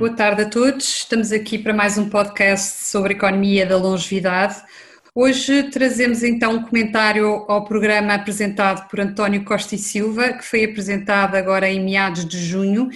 [0.00, 1.00] Boa tarde a todos.
[1.00, 4.56] Estamos aqui para mais um podcast sobre economia da longevidade.
[5.14, 10.64] Hoje trazemos então um comentário ao programa apresentado por António Costa e Silva, que foi
[10.64, 12.88] apresentado agora em meados de junho,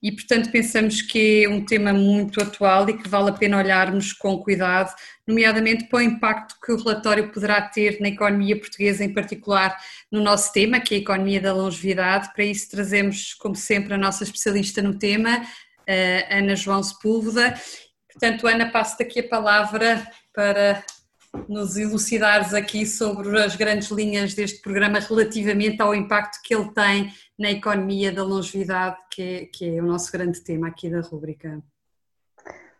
[0.00, 4.12] e portanto pensamos que é um tema muito atual e que vale a pena olharmos
[4.12, 4.94] com cuidado,
[5.26, 9.76] nomeadamente para o impacto que o relatório poderá ter na economia portuguesa, em particular
[10.12, 12.32] no nosso tema, que é a economia da longevidade.
[12.32, 15.42] Para isso trazemos, como sempre, a nossa especialista no tema,
[16.30, 17.54] Ana João Sepúlveda.
[18.12, 20.82] Portanto, Ana, passo-te aqui a palavra para
[21.48, 27.12] nos elucidares aqui sobre as grandes linhas deste programa relativamente ao impacto que ele tem
[27.38, 31.62] na economia da longevidade, que é, que é o nosso grande tema aqui da rubrica.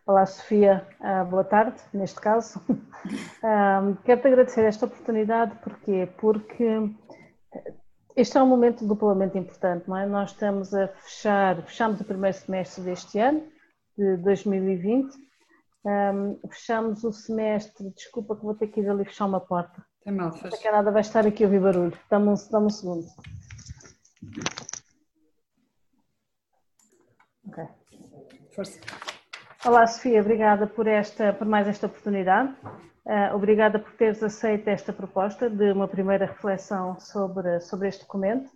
[0.05, 2.61] Olá, Sofia, ah, boa tarde, neste caso.
[3.45, 6.07] Ah, quero-te agradecer esta oportunidade, porquê?
[6.17, 6.65] Porque
[8.15, 10.05] este é um momento duplamente importante, não é?
[10.05, 13.43] Nós estamos a fechar, fechamos o primeiro semestre deste ano,
[13.97, 15.15] de 2020,
[15.85, 19.83] um, fechamos o semestre, desculpa que vou ter que ir ali fechar uma porta.
[20.05, 20.63] É mal, faz.
[20.63, 21.97] Não nada, vai estar aqui a ouvir barulho.
[22.09, 23.05] Dá-me um, dá um segundo.
[27.47, 27.63] Ok.
[28.55, 28.79] Força.
[29.65, 32.53] Olá, Sofia, obrigada por, esta, por mais esta oportunidade.
[33.05, 38.49] Uh, obrigada por teres aceito esta proposta de uma primeira reflexão sobre, sobre este documento.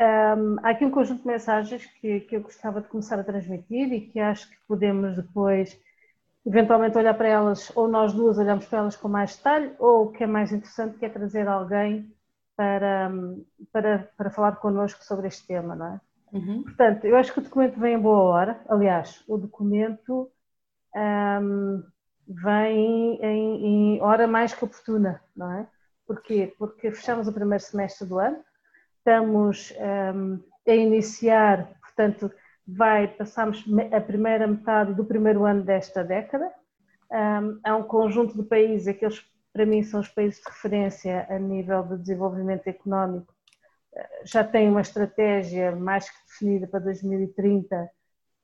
[0.00, 3.92] Um, há aqui um conjunto de mensagens que, que eu gostava de começar a transmitir
[3.92, 5.76] e que acho que podemos depois,
[6.46, 10.12] eventualmente, olhar para elas, ou nós duas olhamos para elas com mais detalhe, ou o
[10.12, 12.14] que é mais interessante, que é trazer alguém
[12.56, 13.10] para,
[13.72, 16.00] para, para falar connosco sobre este tema, não é?
[16.32, 16.62] Uhum.
[16.62, 18.60] Portanto, eu acho que o documento vem em boa hora.
[18.68, 20.30] Aliás, o documento.
[20.94, 21.82] Um,
[22.26, 23.66] vem em,
[23.96, 25.66] em, hora mais que oportuna, não é?
[26.06, 26.54] Porquê?
[26.58, 28.38] Porque fechamos o primeiro semestre do ano,
[28.98, 29.72] estamos
[30.14, 32.30] um, a iniciar, portanto,
[32.66, 36.50] vai, passamos a primeira metade do primeiro ano desta década.
[37.10, 41.38] Um, há um conjunto de países, aqueles para mim são os países de referência a
[41.38, 43.32] nível de desenvolvimento económico,
[43.94, 47.90] eh, já têm uma estratégia mais que definida para 2030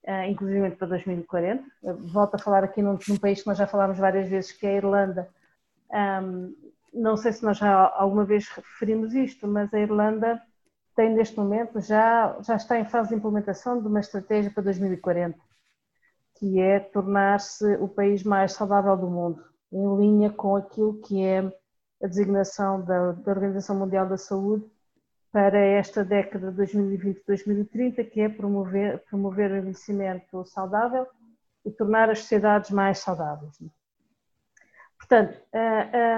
[0.06, 1.64] uh, inclusive para 2040.
[2.00, 4.70] volto a falar aqui num, num, país que nós já falámos várias vezes, que é
[4.70, 5.28] a Irlanda.
[5.90, 6.54] Um,
[6.92, 10.42] não sei se nós já alguma vez referimos isto, mas a Irlanda
[10.94, 15.38] tem neste momento, já, já está em fase de implementação de uma estratégia para 2040,
[16.34, 19.42] que é tornar-se o país mais saudável do mundo,
[19.72, 21.38] em linha com aquilo que é
[22.02, 24.70] a designação da, da Organização Mundial da Saúde
[25.32, 31.06] para esta década de 2020-2030, que é promover, promover o envelhecimento saudável
[31.64, 33.58] e tornar as sociedades mais saudáveis.
[34.98, 35.36] Portanto,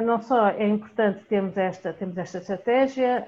[0.04, 3.26] não só é importante termos esta, termos esta estratégia,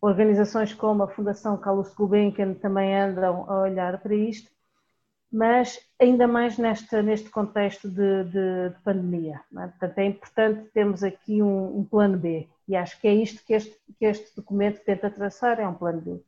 [0.00, 4.50] organizações como a Fundação Carlos Gulbenkian também andam a olhar para isto,
[5.30, 9.40] mas ainda mais neste, neste contexto de, de, de pandemia.
[9.58, 9.66] É?
[9.66, 13.54] Portanto, é importante termos aqui um, um plano B, e acho que é isto que
[13.54, 16.20] este, que este documento tenta traçar, é um plano B.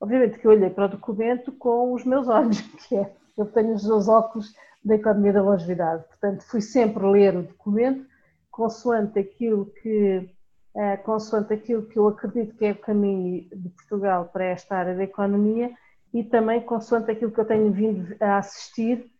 [0.00, 3.74] Obviamente que eu olhei para o documento com os meus olhos, que é, eu tenho
[3.74, 4.54] os meus óculos
[4.84, 6.04] da economia da longevidade.
[6.04, 8.06] Portanto, fui sempre ler o documento
[8.50, 10.30] consoante aquilo que,
[10.74, 14.94] é, consoante aquilo que eu acredito que é o caminho de Portugal para esta área
[14.94, 15.70] da economia
[16.12, 19.10] e também consoante aquilo que eu tenho vindo a assistir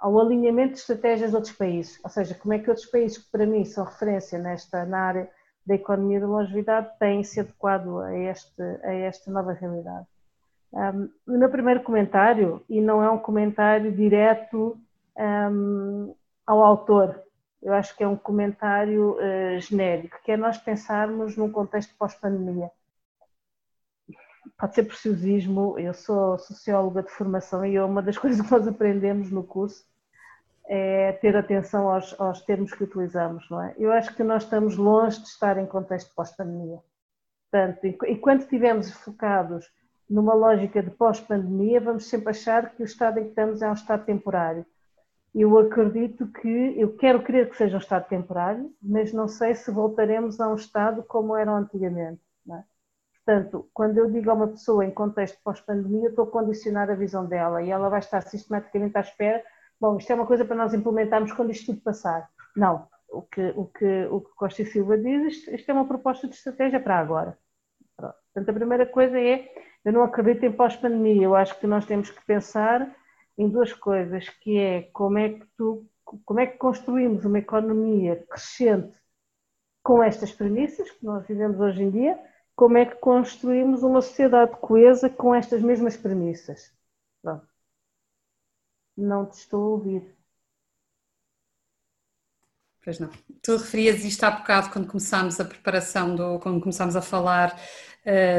[0.00, 3.30] ao alinhamento de estratégias de outros países, ou seja, como é que outros países que
[3.30, 5.30] para mim são referência nesta na área
[5.66, 10.06] da economia da longevidade têm se adequado a, este, a esta nova realidade.
[10.72, 14.76] Um, o meu primeiro comentário, e não é um comentário direto
[15.16, 16.14] um,
[16.46, 17.22] ao autor,
[17.62, 22.70] eu acho que é um comentário uh, genérico, que é nós pensarmos num contexto pós-pandemia
[24.58, 25.78] pode ser preciosismo.
[25.78, 29.84] Eu sou socióloga de formação e é uma das coisas que nós aprendemos no curso
[30.66, 33.74] é ter atenção aos, aos termos que utilizamos, não é?
[33.78, 36.78] Eu acho que nós estamos longe de estar em contexto pós-pandemia.
[37.50, 39.70] Portanto, enquanto estivermos focados
[40.08, 43.74] numa lógica de pós-pandemia, vamos sempre achar que o estado em que estamos é um
[43.74, 44.64] estado temporário.
[45.34, 49.70] Eu acredito que, eu quero crer que seja um estado temporário, mas não sei se
[49.70, 52.20] voltaremos a um estado como era antigamente.
[52.50, 52.62] É?
[53.24, 57.24] Portanto, quando eu digo a uma pessoa em contexto pós-pandemia, estou a condicionar a visão
[57.24, 59.42] dela e ela vai estar sistematicamente à espera.
[59.80, 62.28] Bom, isto é uma coisa para nós implementarmos quando isto tudo passar.
[62.54, 62.86] Não.
[63.08, 66.28] O que, o que, o que Costa e Silva diz, isto, isto é uma proposta
[66.28, 67.38] de estratégia para agora.
[67.96, 68.14] Pronto.
[68.32, 69.48] Portanto, a primeira coisa é,
[69.84, 72.94] eu não acredito em pós-pandemia, eu acho que nós temos que pensar
[73.38, 75.86] em duas coisas, que é como é que tu,
[76.24, 78.98] como é que construímos uma economia crescente
[79.82, 82.18] com estas premissas que nós vivemos hoje em dia,
[82.54, 86.72] como é que construímos uma sociedade coesa com estas mesmas premissas.
[87.22, 87.46] Pronto.
[88.96, 90.16] Não te estou a ouvir.
[92.82, 93.10] Pois não.
[93.42, 97.58] Tu referias isto há bocado quando começámos a preparação, do, quando começámos a falar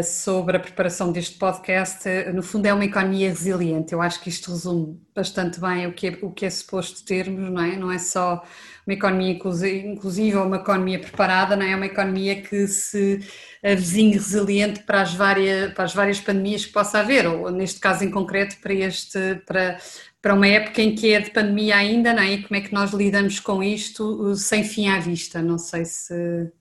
[0.03, 2.07] sobre a preparação deste podcast.
[2.07, 3.93] Uh, no fundo, é uma economia resiliente.
[3.93, 7.49] Eu acho que isto resume bastante bem o que é, o que é suposto termos,
[7.51, 7.75] não é?
[7.75, 8.43] Não é só
[8.85, 11.71] uma economia inclusiva ou uma economia preparada, não é?
[11.71, 13.19] É uma economia que se
[13.63, 18.03] avizinhe resiliente para as várias, para as várias pandemias que possa haver, ou neste caso
[18.03, 19.79] em concreto para este, para,
[20.21, 22.33] para uma época em que é de pandemia ainda, não é?
[22.33, 25.41] E como é que nós lidamos com isto uh, sem fim à vista?
[25.41, 26.51] Não sei se,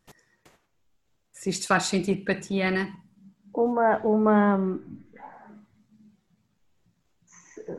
[1.35, 2.89] se isto faz sentido para ti, Ana.
[3.53, 4.81] Uma, uma,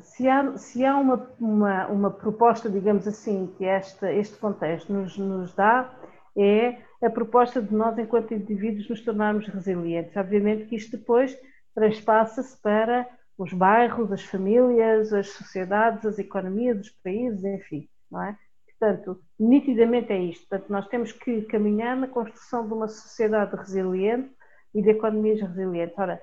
[0.02, 5.18] se há, se há uma, uma, uma, proposta, digamos assim, que esta, este contexto nos,
[5.18, 5.98] nos dá,
[6.38, 10.16] é a proposta de nós, enquanto indivíduos, nos tornarmos resilientes.
[10.16, 11.36] Obviamente que isto depois
[11.74, 18.38] transpassa-se para os bairros, as famílias, as sociedades, as economias, os países, enfim, não é?
[18.80, 20.48] Portanto, nitidamente é isto.
[20.48, 24.32] Portanto, nós temos que caminhar na construção de uma sociedade resiliente
[24.74, 25.98] e de economias resilientes.
[25.98, 26.22] Ora,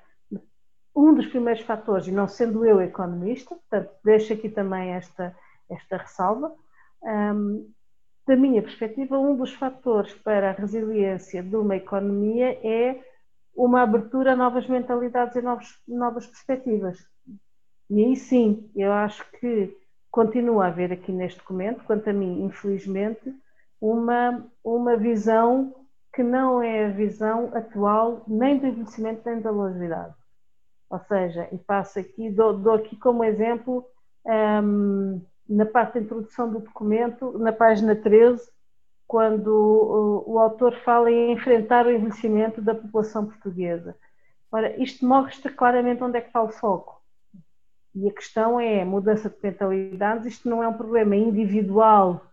[0.94, 5.34] um dos primeiros fatores, e não sendo eu economista, portanto, deixo aqui também esta,
[5.70, 6.54] esta ressalva,
[7.02, 7.70] um,
[8.26, 13.02] da minha perspectiva, um dos fatores para a resiliência de uma economia é
[13.54, 16.98] uma abertura a novas mentalidades e novos, novas perspectivas.
[17.90, 19.76] E aí sim, eu acho que
[20.12, 23.34] continua a haver aqui neste documento, quanto a mim, infelizmente,
[23.80, 25.74] uma, uma visão
[26.14, 30.14] que não é a visão atual nem do envelhecimento nem da longevidade.
[30.90, 33.84] Ou seja, e passo aqui, dou, dou aqui como exemplo,
[34.62, 38.46] um, na parte da introdução do documento, na página 13,
[39.08, 43.96] quando o, o, autor fala em enfrentar o envelhecimento da população portuguesa.
[44.50, 47.01] Ora, isto mostra claramente onde é que está o foco.
[47.94, 50.26] E a questão é mudança de mentalidades.
[50.26, 52.24] Isto não é um problema individual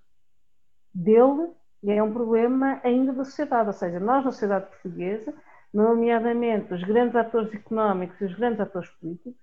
[0.94, 1.50] dele,
[1.86, 3.68] é um problema ainda da sociedade.
[3.68, 5.34] Ou seja, nós, na sociedade portuguesa,
[5.74, 9.34] nomeadamente os grandes atores económicos e os grandes atores políticos,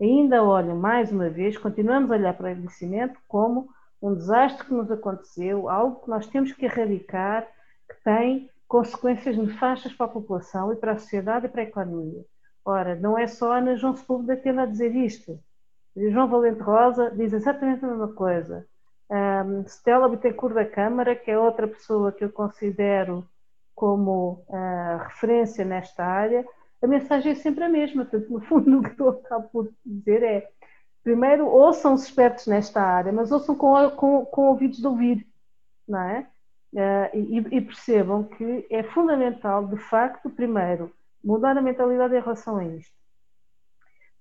[0.00, 3.68] ainda olham mais uma vez, continuamos a olhar para o envelhecimento como
[4.02, 7.46] um desastre que nos aconteceu, algo que nós temos que erradicar,
[7.88, 12.24] que tem consequências nefastas para a população e para a sociedade e para a economia.
[12.64, 15.38] Ora, não é só a Ana João Sepúlveda tendo a dizer isto.
[15.96, 18.66] João Valente Rosa diz exatamente a mesma coisa.
[19.10, 23.26] Um, Stella Bittencourt da Câmara, que é outra pessoa que eu considero
[23.74, 26.46] como uh, referência nesta área,
[26.82, 28.04] a mensagem é sempre a mesma.
[28.04, 30.48] Portanto, no fundo, o que eu acabo por dizer é:
[31.02, 35.26] primeiro, ouçam os expertos nesta área, mas ouçam com, com, com ouvidos de ouvir,
[35.88, 36.26] não é?
[36.72, 40.92] Uh, e, e, percebam que é fundamental, de facto, primeiro,
[41.22, 42.99] mudar a mentalidade em relação a isto.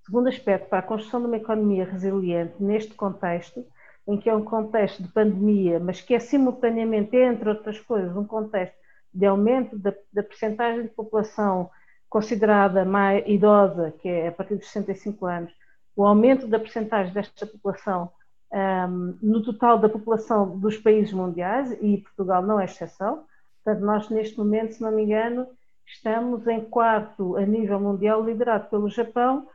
[0.10, 3.64] Segundo aspecto, para a construção de uma economia resiliente neste contexto,
[4.08, 8.26] em que é um contexto de pandemia, mas que é simultaneamente, entre outras coisas, um
[8.26, 8.76] contexto
[9.14, 11.70] de aumento da, da percentagem de população
[12.10, 15.54] considerada mais idosa, que é a partir dos 65 anos,
[15.96, 18.12] o aumento da percentagem desta população
[18.52, 23.26] um, no total da população dos países mundiais, e Portugal não é exceção.
[23.64, 25.46] Portanto, nós neste momento, se não me engano,
[25.86, 29.48] estamos em quarto a nível mundial, liderado pelo Japão,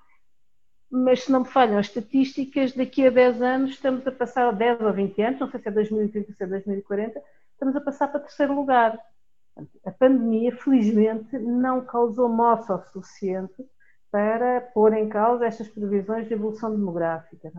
[0.91, 4.53] mas se não me falham as estatísticas, daqui a 10 anos estamos a passar, a
[4.53, 7.23] 10 ou 20 anos, não sei se é 2030 ou se é 2040,
[7.53, 8.99] estamos a passar para terceiro lugar.
[9.85, 13.65] A pandemia, felizmente, não causou moça o suficiente
[14.11, 17.53] para pôr em causa estas previsões de evolução demográfica.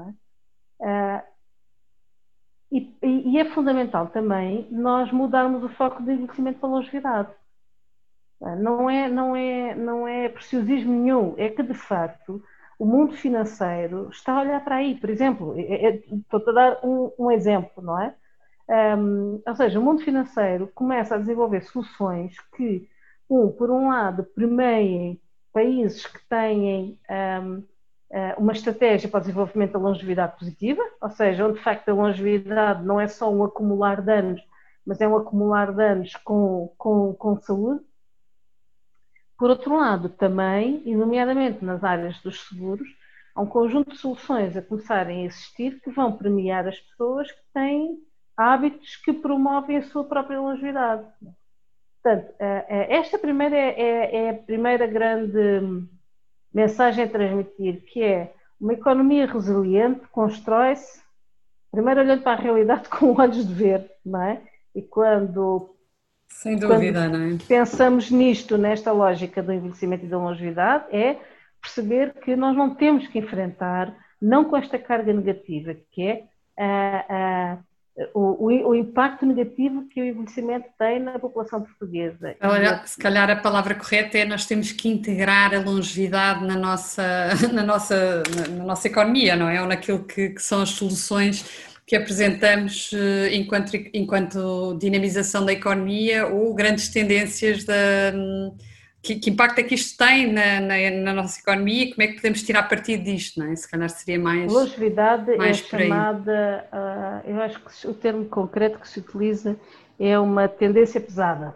[0.82, 0.88] É?
[0.88, 1.26] Ah,
[2.72, 7.30] e, é fundamental também nós mudarmos o foco de envelhecimento para a longevidade.
[8.42, 12.44] Ah, não é, não, é, não é preciosismo nenhum, é que de facto
[12.80, 14.96] o mundo financeiro está a olhar para aí.
[14.96, 18.16] Por exemplo, estou a dar um, um exemplo, não é?
[18.98, 22.90] Um, ou seja, o mundo financeiro começa a desenvolver soluções que,
[23.30, 25.22] um, por um lado, premiem
[25.54, 27.00] países que têm
[27.44, 27.64] um,
[28.12, 31.94] eh, uma estratégia para o desenvolvimento da longevidade positiva, ou seja, onde de facto a
[31.94, 34.42] longevidade não é só um acumular de anos,
[34.86, 37.84] mas é um acumular de anos com, com, com saúde.
[39.38, 42.88] Por outro lado, também, e nomeadamente nas áreas dos seguros,
[43.36, 47.42] há um conjunto de soluções a começarem a existir que vão premiar as pessoas que
[47.54, 47.98] têm
[48.38, 51.06] hábitos que promovem a sua própria longevidade.
[52.02, 55.88] Portanto, eh, eh, esta primeira é, é, é a primeira grande
[56.54, 61.04] mensagem a transmitir, que é uma economia resiliente constrói-se,
[61.72, 64.42] primeiro olhando para a realidade com olhos de ver, não é?
[64.74, 65.75] E quando
[66.36, 67.38] sem dúvida, Quando não é?
[67.48, 71.18] Pensamos nisto, nesta lógica do envelhecimento e da longevidade, é
[71.62, 76.24] perceber que nós não temos que enfrentar, não com esta carga negativa, que é
[76.58, 77.58] a, a,
[78.14, 82.36] o, o, o, impacto negativo que o envelhecimento tem na população portuguesa.
[82.42, 87.30] Olha, se calhar a palavra correta é nós temos que integrar a longevidade na nossa,
[87.52, 89.62] na nossa, na, nossa economia, não é?
[89.62, 96.26] Ou naquilo que, que são as soluções que apresentamos eh, enquanto, enquanto dinamização da economia
[96.28, 97.76] ou grandes tendências da.
[99.04, 102.08] Que, que, impacto é que isto tem na, na, na, nossa economia e como é
[102.08, 103.56] que podemos tirar partido disto, não é?
[103.56, 104.52] Se calhar seria mais.
[104.52, 109.56] Longevidade é mais é chamada, uh, eu acho que o termo concreto que se utiliza
[110.00, 111.54] é uma tendência pesada.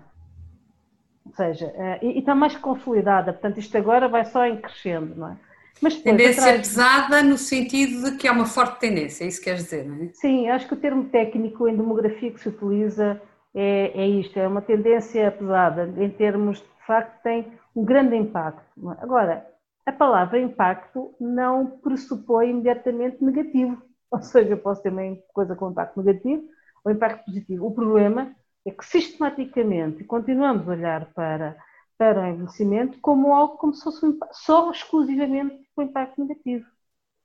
[1.25, 5.15] Ou seja, uh, e, e, está mais consolidada, portanto, isto agora vai só em crescendo,
[5.15, 5.38] não é?
[5.81, 6.67] Mas depois, tendência atrás...
[6.67, 10.03] pesada no sentido de que é uma forte tendência, é isso que queres dizer, não
[10.03, 10.09] é?
[10.13, 13.21] Sim, acho que o termo técnico em demografia que se utiliza
[13.55, 18.62] é, é isto, é uma tendência pesada, em termos, de facto, tem um grande impacto.
[19.00, 19.45] Agora,
[19.86, 23.81] a palavra impacto não pressupõe imediatamente negativo,
[24.12, 26.43] ou seja, eu posso ter uma coisa com impacto negativo
[26.83, 27.65] ou impacto positivo.
[27.65, 28.31] O problema
[28.65, 31.57] é que sistematicamente continuamos a olhar para
[32.00, 36.65] para o envelhecimento como algo como se fosse um, só exclusivamente com impacto negativo.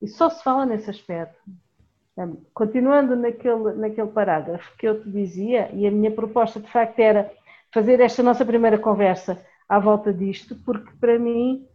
[0.03, 1.41] E só se fala nesse aspecto.
[2.53, 7.33] Continuando naquele, naquele parágrafo que eu te dizia, e a minha proposta de facto era
[7.73, 11.67] fazer esta nossa primeira conversa à volta disto, porque para mim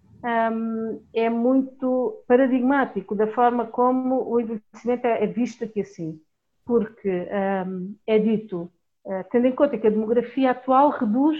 [0.51, 6.21] um, é muito paradigmático da forma como o envelhecimento é, é visto aqui assim.
[6.65, 7.27] Porque
[7.65, 8.69] um, é dito,
[9.05, 11.37] uh, tendo em conta que a demografia atual reduz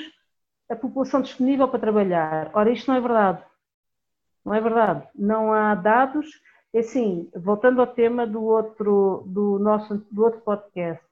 [0.70, 2.52] a população disponível para trabalhar.
[2.54, 3.44] Ora, isto não é verdade.
[4.46, 5.08] Não é verdade.
[5.16, 6.28] Não há dados.
[6.76, 11.04] Assim, voltando ao tema do outro, do nosso, do outro podcast,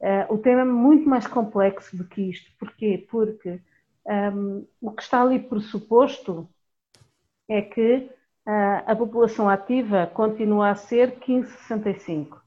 [0.00, 2.48] uh, o tema é muito mais complexo do que isto.
[2.58, 3.06] Porquê?
[3.10, 3.60] Porque
[4.06, 6.48] um, ehm, o que está ali pressuposto
[7.48, 8.08] é que
[8.46, 12.40] uh, a população ativa continua a ser 1565.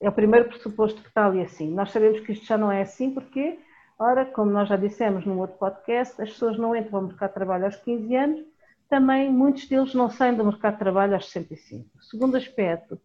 [0.00, 1.74] É o primeiro pressuposto que está ali assim.
[1.74, 3.58] Nós sabemos que isto já não é assim, porque
[3.98, 7.34] Ora, como nós já dissemos no outro podcast, as pessoas não entram no mercado de
[7.34, 8.44] trabalho aos 15 anos,
[8.88, 11.84] também muitos deles não saem do mercado de trabalho aos 65.
[12.04, 12.98] Segundo aspecto,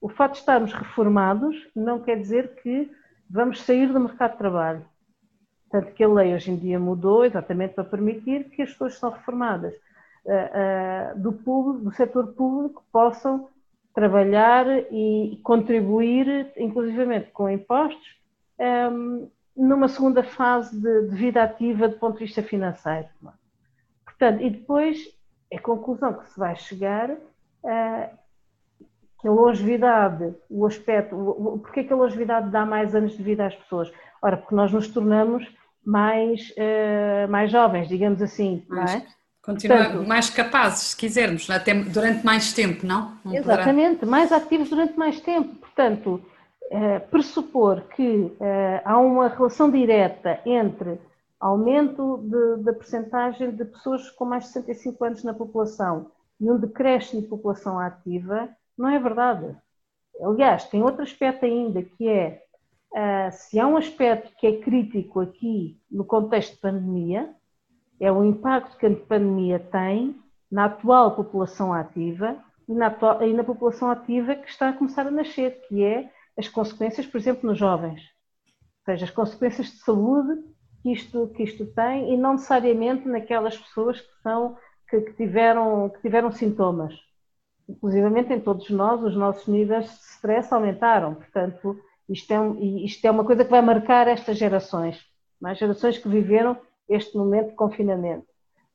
[0.00, 2.88] o fato de estarmos reformados não quer dizer que
[3.28, 4.84] vamos sair do mercado de trabalho.
[5.68, 9.00] Tanto que a lei hoje em dia mudou exatamente para permitir que as pessoas que
[9.00, 13.48] são reformadas uh, uh, do, público, do setor público possam
[13.92, 18.16] trabalhar e contribuir, inclusivamente com impostos,
[18.58, 23.08] um, numa segunda fase de, de, vida ativa do ponto de vista financeiro.
[24.04, 24.98] Portanto, e depois
[25.52, 28.10] a conclusão que se vai chegar uh,
[29.20, 33.22] que a longevidade, o aspecto, o, porque é que a longevidade dá mais anos de
[33.22, 33.90] vida às pessoas?
[34.20, 35.46] Ora, porque nós nos tornamos
[35.84, 39.06] mais, uh, mais jovens, digamos assim, mais, não é?
[39.40, 43.16] Continuar mais capazes, se quisermos, até durante mais tempo, não?
[43.24, 44.10] não exatamente, poderá...
[44.10, 45.54] mais ativos durante mais tempo.
[45.54, 46.20] Portanto,
[47.10, 50.98] pressupor que eh, há uma relação direta entre
[51.38, 56.58] aumento de, da percentagem de pessoas com mais de 65 anos na população e um
[56.58, 59.56] decréscimo de população ativa, não é verdade.
[60.20, 62.42] Aliás, tem outro aspecto ainda, que é,
[62.92, 67.34] uh, se há um aspecto que é crítico aqui no contexto de pandemia,
[68.00, 70.16] é o impacto que a pandemia tem
[70.50, 72.36] na atual população ativa
[72.68, 76.48] e na, e na população ativa que está a começar a nascer, que é as
[76.48, 78.00] consequências, por exemplo, nos jovens.
[78.80, 80.42] Ou seja, as consequências de saúde
[80.82, 84.56] que isto, que isto tem e não necessariamente naquelas pessoas que, são,
[84.88, 86.94] que, que tiveram, que tiveram sintomas.
[87.68, 91.16] Inclusive, em todos nós, os nossos níveis de stress aumentaram.
[91.16, 91.76] Portanto,
[92.08, 92.36] isto é,
[92.84, 95.04] isto é uma coisa que vai marcar estas gerações,
[95.40, 95.60] mais é?
[95.60, 96.56] gerações que viveram
[96.88, 98.26] este momento de confinamento.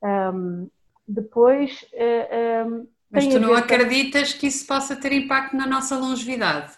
[0.03, 0.70] Um,
[1.08, 6.74] depois, uh, um, Mas tu não acreditas que isso possa ter impacto na nossa longevidade?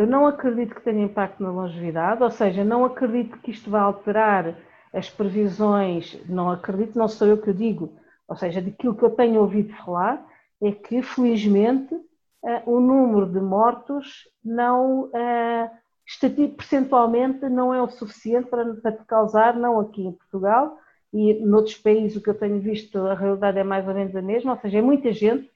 [0.00, 3.82] Eu não acredito que tenha impacto na longevidade, ou seja, não acredito que isto vá
[3.82, 4.56] alterar
[4.94, 7.92] as previsões, não acredito, não sou eu que o digo,
[8.26, 10.26] ou seja, daquilo que eu tenho ouvido falar,
[10.62, 18.48] é que felizmente uh, o número de mortos não, uh, percentualmente não é o suficiente
[18.48, 20.78] para, para causar, não aqui em Portugal,
[21.12, 24.22] e noutros países o que eu tenho visto, a realidade é mais ou menos a
[24.22, 25.52] mesma, ou seja, é muita gente,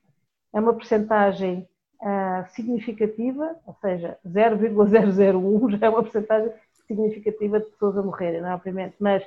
[0.52, 1.66] é uma percentagem
[2.00, 6.52] uh, significativa, ou seja, 0,001 já é uma percentagem
[6.86, 9.24] significativa de pessoas a morrerem, não é obviamente, mas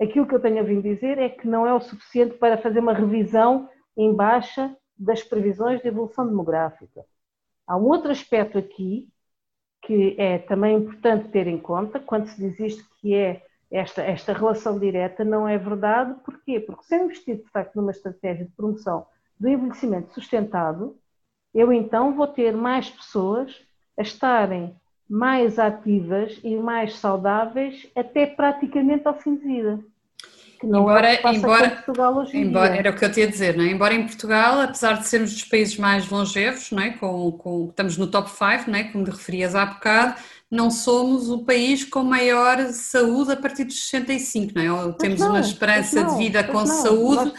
[0.00, 2.80] aquilo que eu tenho a vir dizer é que não é o suficiente para fazer
[2.80, 7.04] uma revisão em baixa das previsões de evolução demográfica.
[7.66, 9.08] Há um outro aspecto aqui
[9.82, 14.32] que é também importante ter em conta quando se diz isto que é esta, esta
[14.32, 16.14] relação direta não é verdade.
[16.24, 16.58] Porquê?
[16.60, 19.06] Porque se eu investir, de facto, numa estratégia de promoção
[19.38, 20.98] do envelhecimento sustentado,
[21.54, 23.54] eu então vou ter mais pessoas
[23.98, 24.74] a estarem
[25.08, 29.80] mais ativas e mais saudáveis até praticamente ao fim de vida.
[30.62, 31.84] Embora, é embora,
[32.34, 32.80] embora, dia.
[32.80, 33.68] Era o que eu tinha a dizer, não é?
[33.70, 36.90] Embora em Portugal, apesar de sermos dos países mais longevos, não é?
[36.90, 38.84] com, com, estamos no top 5, não é?
[38.84, 43.88] como te referias há bocado, não somos o país com maior saúde a partir dos
[43.88, 44.72] 65, não é?
[44.72, 47.32] Ou temos não, uma esperança não, de vida com saúde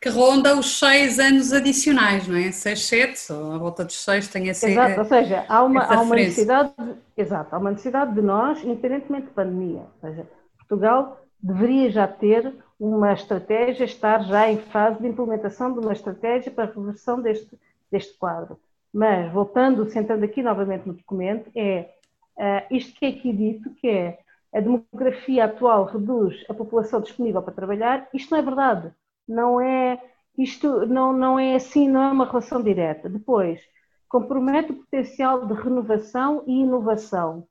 [0.00, 2.50] que ronda os 6 anos adicionais, não é?
[2.50, 6.00] 6, 7, ou a volta dos 6 tem essa Exato, ou seja, há uma, há
[6.00, 10.26] uma necessidade, de, exato, há uma necessidade de nós, independentemente de pandemia, ou seja,
[10.58, 16.52] Portugal deveria já ter uma estratégia, estar já em fase de implementação de uma estratégia
[16.52, 17.58] para a reversão deste,
[17.90, 18.58] deste quadro.
[18.92, 21.90] Mas, voltando, sentando aqui novamente no documento, é
[22.36, 24.18] Uh, isto que é aqui dito, que é
[24.52, 28.92] a demografia atual reduz a população disponível para trabalhar, isto não é verdade.
[29.28, 30.00] Não é,
[30.38, 33.08] isto não, não é assim, não é uma relação direta.
[33.08, 33.60] Depois,
[34.08, 37.46] compromete o potencial de renovação e inovação.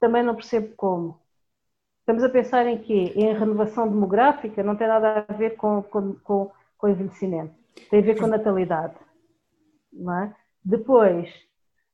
[0.00, 1.20] Também não percebo como.
[2.00, 3.12] Estamos a pensar em quê?
[3.16, 7.54] Em renovação demográfica, não tem nada a ver com, com, com, com envelhecimento.
[7.90, 8.94] Tem a ver com natalidade.
[9.92, 10.36] Não é?
[10.62, 11.32] Depois,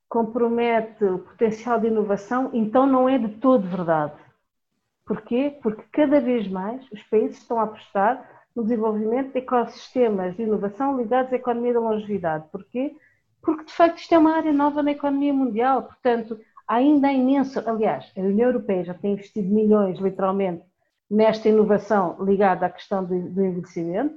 [0.08, 4.14] compromete o potencial de inovação, então não é de todo verdade.
[5.06, 5.56] Porquê?
[5.62, 10.96] Porque cada vez mais os países estão a apostar no desenvolvimento de ecossistemas de inovação
[10.96, 12.46] ligados à economia da longevidade.
[12.50, 12.94] Porquê?
[13.42, 16.38] Porque de facto isto é uma área nova na economia mundial, portanto
[16.70, 20.62] ainda há imenso, aliás, a União Europeia já tem investido milhões, literalmente,
[21.10, 24.14] nesta inovação ligada à questão do, envelhecimento.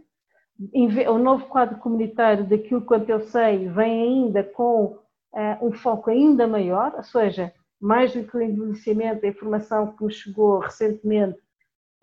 [1.10, 5.00] O novo quadro comunitário, daquilo quanto eu sei, vem ainda com
[5.34, 10.04] uh, um foco ainda maior, ou seja, mais do que o envelhecimento, a informação que
[10.04, 11.39] nos chegou recentemente,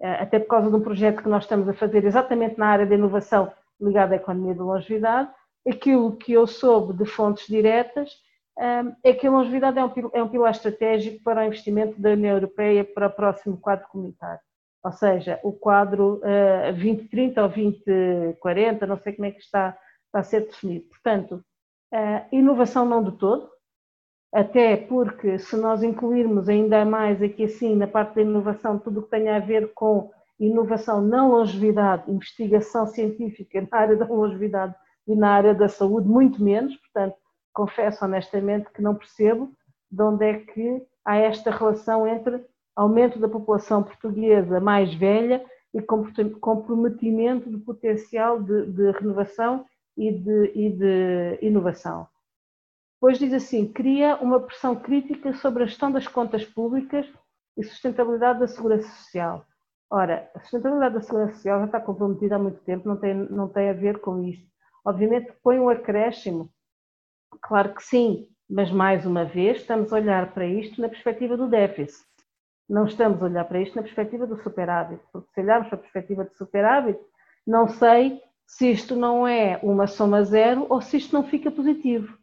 [0.02, 2.94] até por causa de um projeto que nós estamos a fazer exatamente na área da
[2.94, 5.30] inovação ligada à economia da longevidade,
[5.68, 8.12] aquilo que eu soube de fontes diretas
[8.58, 12.10] uh, é que a longevidade é um, é um pilar estratégico para o investimento da
[12.10, 14.40] União Europeia para o próximo quadro comunitário.
[14.82, 20.20] Ou seja, o quadro uh, 2030 ou 2040, não sei como é que está, está
[20.20, 20.86] a ser definido.
[20.88, 21.44] Portanto,
[22.30, 23.50] inovação não de todo,
[24.32, 29.02] até porque se nós incluirmos ainda mais aqui assim na parte da inovação tudo o
[29.02, 34.74] que tenha a ver com inovação na longevidade, investigação científica na área da longevidade
[35.06, 37.16] e na área da saúde, muito menos, portanto,
[37.52, 39.52] confesso honestamente que não percebo
[39.90, 42.44] de onde é que há esta relação entre
[42.76, 49.66] aumento da população portuguesa mais velha e comprometimento do potencial de, de renovação
[49.96, 52.06] e de, e de inovação.
[53.00, 57.10] Depois diz assim: cria uma pressão crítica sobre a gestão das contas públicas
[57.56, 59.46] e sustentabilidade da segurança social.
[59.90, 63.48] Ora, a sustentabilidade da segurança social já está comprometida há muito tempo, não tem, não
[63.48, 64.46] tem a ver com isto.
[64.84, 66.50] Obviamente põe um acréscimo,
[67.40, 71.48] claro que sim, mas mais uma vez estamos a olhar para isto na perspectiva do
[71.48, 72.06] déficit.
[72.68, 75.80] Não estamos a olhar para isto na perspectiva do superávit, porque se olharmos para a
[75.80, 77.00] perspectiva do superávit,
[77.46, 82.19] não sei se isto não é uma soma zero ou se isto não fica positivo.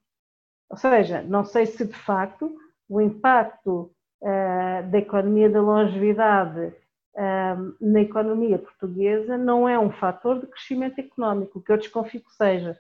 [0.70, 2.56] Ou seja, não sei se de facto
[2.90, 6.74] o impacto uh, da economia da longevidade
[7.16, 12.22] uh, na economia portuguesa não é um fator de crescimento económico, o que eu desconfio
[12.22, 12.80] que seja.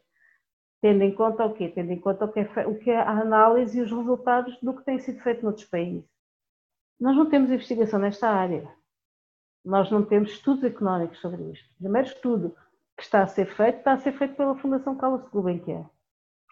[0.81, 1.69] Tendo em conta o quê?
[1.69, 4.75] Tendo em conta o que, é, o que é a análise e os resultados do
[4.75, 6.07] que tem sido feito noutros países.
[6.99, 8.67] Nós não temos investigação nesta área.
[9.65, 11.67] Nós não temos estudos económicos sobre isto.
[11.79, 12.55] Primeiro estudo
[12.95, 15.89] que está a ser feito, está a ser feito pela Fundação Carlos Gulbenkian.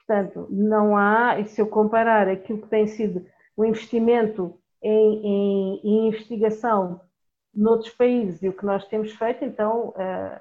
[0.08, 3.26] Portanto, não há, e se eu comparar aquilo que tem sido
[3.58, 7.02] o investimento em, em, em investigação
[7.56, 8.44] noutros países.
[8.44, 9.94] E o que nós temos feito, então,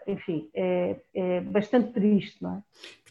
[0.06, 2.62] enfim, é, é bastante triste, não é?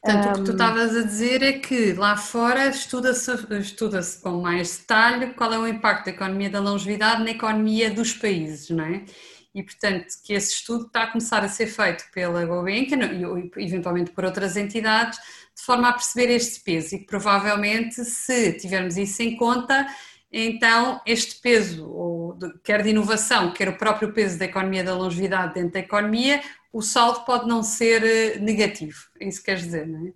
[0.02, 4.42] Portanto, um, o que tu estavas a dizer é que lá fora estuda-se estuda com
[4.42, 8.84] mais detalhe qual é o impacto da economia da longevidade na economia dos países, não
[8.84, 9.06] é?
[9.54, 14.12] E, portanto, que esse estudo está a começar a ser feito pela Gulbenkian e eventualmente
[14.12, 15.20] por outras entidades,
[15.56, 19.86] de forma a perceber este peso e que provavelmente, se tivermos isso em conta,
[20.32, 25.74] então este peso, quer de inovação, quer o próprio peso da economia da longevidade dentro
[25.74, 28.98] da economia, o saldo pode não ser eh, negativo.
[29.20, 30.14] É isso que queres dizer, não é?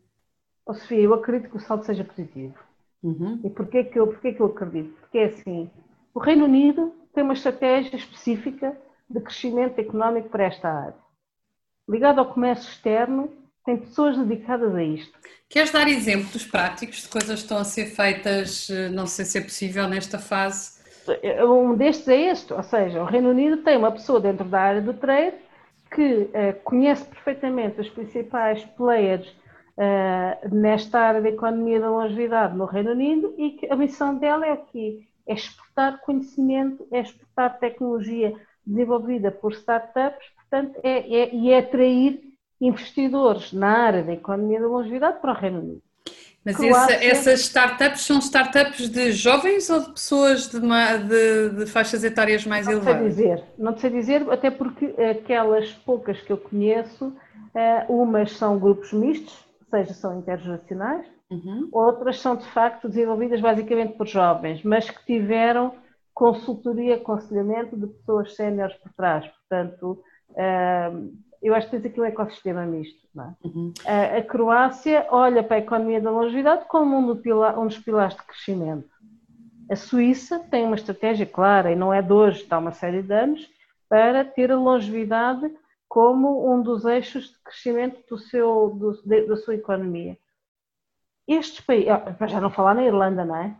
[0.65, 2.55] Oh, Sofia, eu acredito que o saldo seja positivo.
[3.03, 3.39] Uhum.
[3.43, 4.91] E porquê que, eu, porquê que eu acredito?
[5.01, 5.69] Porque é assim,
[6.15, 8.75] o Reino Unido tem uma estratégia específica
[9.09, 11.07] de crescimento económico para esta área.
[11.87, 13.31] Ligado ao comércio externo,
[13.65, 15.17] tem pessoas dedicadas a isto.
[15.49, 19.37] Queres dar exemplos práticos de coisas que estão a ser feitas, eh, não sei se
[19.37, 20.77] é possível nesta fase?
[21.45, 24.81] Um destes é este, ou seja, o Reino Unido tem uma pessoa dentro da área
[24.81, 25.35] do trade
[25.89, 29.25] que uh, conhece perfeitamente os principais players
[29.77, 34.45] uh, nesta área da economia da longevidade no Reino Unido e que a missão dela
[34.45, 38.33] é aqui, é exportar conhecimento, é exportar tecnologia
[38.67, 42.21] desenvolvida por startups, portanto, é, é, e é atrair
[42.59, 45.81] investidores na área da economia da longevidade para o Reino Unido.
[46.43, 51.65] Mas essa, essas startups são startups de jovens ou de pessoas de, uma, de, de
[51.65, 53.01] faixas etárias mais não elevadas?
[53.01, 57.13] Não sei dizer, não sei dizer, até porque aquelas poucas que eu conheço,
[57.53, 61.67] eh, umas são grupos mistos, ou seja, são intergeracionais, uhum.
[61.69, 65.73] outras são de facto desenvolvidas basicamente por jovens, mas que tiveram
[66.17, 70.01] consultoria, aconselhamento de pessoas séniores por trás, portanto
[70.35, 70.91] eh,
[71.43, 73.07] eu acho que tens aqui um ecossistema misto.
[73.15, 73.47] É?
[73.47, 73.71] Uhum.
[73.85, 77.77] A, a, Croácia olha para a economia da longevidade como um, do pilar, um dos
[77.77, 78.89] pilares de crescimento.
[79.69, 83.13] A Suíça tem uma estratégia clara, e não é de hoje, está uma série de
[83.13, 83.47] anos,
[83.87, 85.51] para ter a longevidade
[85.87, 90.17] como um dos eixos de crescimento do seu, do, de, da sua economia.
[91.27, 93.55] Estes países, para já não falar na Irlanda, não é?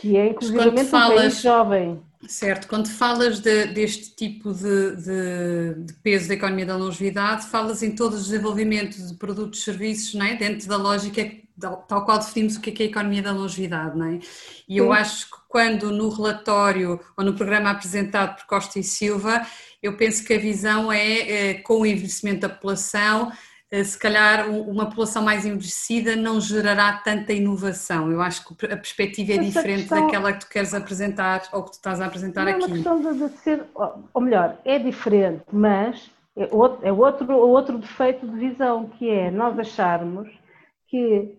[0.00, 2.00] Que é inclusive um país jovem.
[2.28, 7.82] Certo, quando falas de, deste tipo de, de, de, peso da economia da longevidade, falas
[7.82, 10.36] em todo o desenvolvimento de produtos e serviços, não é?
[10.36, 11.22] dentro da lógica
[11.88, 13.96] tal qual definimos o que é, que é a economia da longevidade.
[13.96, 14.18] Não é?
[14.68, 19.46] E eu acho que quando no relatório ou no programa apresentado por Costa e Silva,
[19.82, 23.32] eu penso que a visão é, é com o envelhecimento da população,
[23.72, 28.10] se calhar uma população mais envelhecida não gerará tanta inovação.
[28.10, 30.06] Eu acho que a perspectiva é Essa diferente questão...
[30.06, 32.62] daquela que tu queres apresentar ou que tu estás a apresentar não aqui.
[32.62, 33.64] É uma questão de, ser,
[34.12, 39.30] ou melhor, é diferente, mas é outro, é outro, outro defeito de visão, que é
[39.30, 40.28] nós acharmos
[40.88, 41.36] que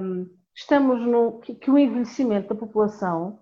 [0.00, 3.40] um, estamos no, que, que o envelhecimento da população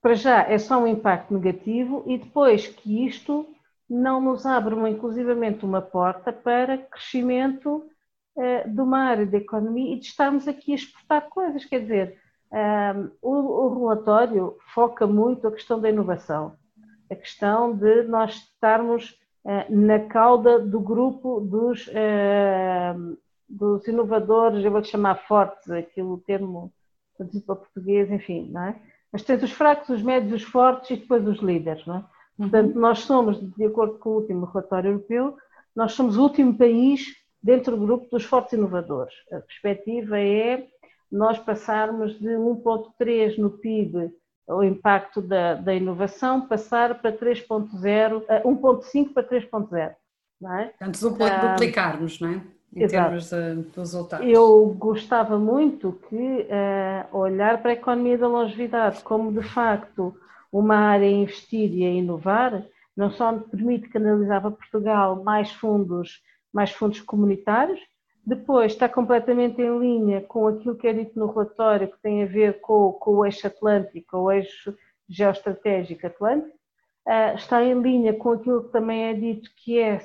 [0.00, 3.46] para já é só um impacto negativo e depois que isto
[3.88, 7.88] não nos abre uma, inclusivamente uma porta para crescimento
[8.36, 11.64] uh, de uma área da economia e de estarmos aqui a exportar coisas.
[11.64, 12.18] Quer dizer,
[12.52, 16.56] um, ehm, o, o, relatório foca muito a questão da inovação,
[17.10, 23.18] a questão de nós estarmos uh, na cauda do grupo dos, uh,
[23.48, 26.72] dos inovadores, eu vou chamar fortes, aquilo termo
[27.16, 28.80] traduzido para português, enfim, não é?
[29.12, 32.04] Mas tens os fracos, os médios, os fortes e depois os líderes, não é?
[32.36, 32.80] Portanto, uhum.
[32.80, 35.36] nós somos, de acordo com o último relatório europeu,
[35.74, 39.14] nós somos o último país dentro do grupo dos fortes inovadores.
[39.32, 40.66] A perspectiva é
[41.10, 44.10] nós passarmos de 1,3 no PIB,
[44.48, 49.94] o impacto da, da inovação, passar para 3,0, 1,5 para 3,0.
[50.40, 50.72] Não é?
[50.80, 52.42] Antes do ah, duplicarmos, não é?
[52.74, 53.04] Em exato.
[53.04, 54.26] termos de, de resultados.
[54.28, 60.14] Eu gostava muito que uh, olhar para a economia da longevidade como de facto
[60.58, 62.66] uma área a investir e a inovar,
[62.96, 67.80] não só permite canalizar para Portugal mais fundos, mais fundos comunitários,
[68.24, 72.26] depois está completamente em linha com aquilo que é dito no relatório, que tem a
[72.26, 74.74] ver com, com o eixo atlântico, o eixo
[75.08, 76.56] geoestratégico atlântico,
[77.06, 80.00] uh, está em linha com aquilo que também é dito que é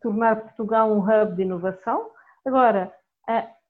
[0.00, 2.10] tornar Portugal um hub de inovação.
[2.44, 2.92] Agora,
[3.28, 3.61] uh,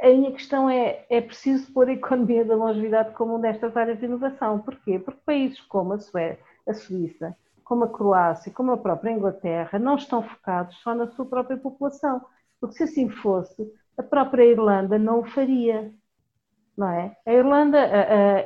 [0.00, 3.98] a minha questão é, é preciso pôr a economia da longevidade como uma destas áreas
[3.98, 4.58] de inovação.
[4.58, 4.98] Porquê?
[4.98, 9.96] Porque países como a, Suécia, a Suíça, como a Croácia, como a própria Inglaterra, não
[9.96, 12.22] estão focados só na sua própria população.
[12.60, 15.92] Porque se assim fosse, a própria Irlanda não o faria.
[16.76, 17.16] Não é?
[17.24, 17.78] A Irlanda,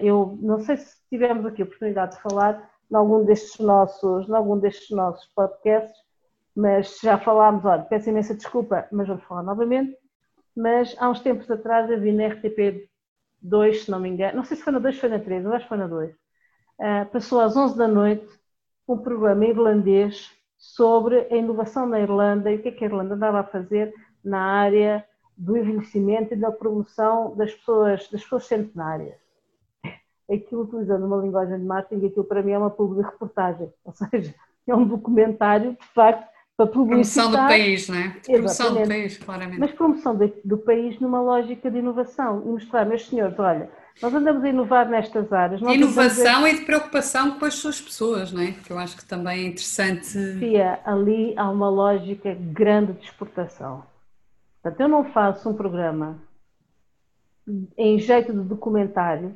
[0.03, 4.35] eu não sei se tivemos aqui a oportunidade de falar em algum destes nossos, em
[4.35, 5.97] algum destes nossos podcasts,
[6.55, 9.97] mas já falámos, olha, peço imensa desculpa, mas vamos falar novamente
[10.59, 12.88] mas há uns tempos atrás eu vi na RTP
[13.40, 15.44] 2, se não me engano, não sei se foi na 2 ou foi na 3,
[15.44, 16.16] eu acho que foi na 2, uh,
[17.12, 18.29] passou às 11 da noite
[18.88, 23.14] um programa irlandês sobre a inovação na Irlanda e o que é que a Irlanda
[23.14, 23.94] andava a fazer
[24.25, 29.14] na área do envelhecimento e da promoção das pessoas, das pessoas centenárias.
[30.29, 34.35] Aquilo utilizando uma linguagem de marketing, aquilo para mim é uma public reportagem, ou seja,
[34.66, 37.31] é um documentário, de facto, para publicitar.
[37.31, 38.16] Promoção do país, não é?
[38.27, 39.61] Promoção do país, claramente.
[39.61, 43.71] Mas promoção de, do país numa lógica de inovação e mostrar, meus senhores, olha,
[44.03, 45.61] nós andamos a inovar nestas áreas.
[45.61, 46.51] Inovação a...
[46.51, 48.51] e de preocupação com as suas pessoas, não é?
[48.51, 50.18] Que eu acho que também é interessante.
[50.40, 53.85] Fia, ali há uma lógica grande de exportação.
[54.61, 56.18] Portanto, eu não faço um programa
[57.77, 59.33] em jeito de documentário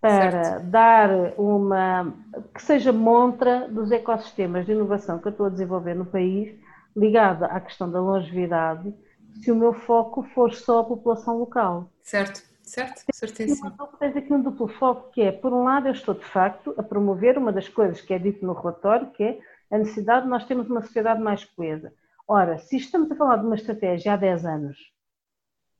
[0.00, 0.66] para certo.
[0.66, 2.14] dar uma
[2.54, 6.56] que seja montra dos ecossistemas de inovação que eu estou a desenvolver no país,
[6.96, 8.94] ligada à questão da longevidade,
[9.42, 11.90] se o meu foco for só a população local.
[12.02, 13.68] Certo, certo, certíssimo.
[13.68, 16.74] Então tens aqui um duplo foco que é, por um lado, eu estou de facto
[16.76, 19.38] a promover uma das coisas que é dito no relatório, que é
[19.70, 21.92] a necessidade de nós termos uma sociedade mais coesa.
[22.26, 24.76] Ora, se estamos a falar de uma estratégia há 10 anos,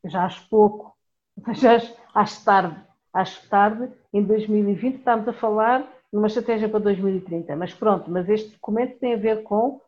[0.04, 0.96] já acho pouco,
[1.54, 1.78] já
[2.14, 2.87] acho tarde,
[3.18, 8.52] acho tarde, em 2020 estamos a falar numa estratégia para 2030, mas pronto, mas este
[8.52, 9.80] documento tem a ver com